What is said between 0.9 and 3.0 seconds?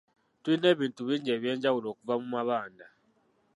bingi eby'enjawulo okuva mu mabanda.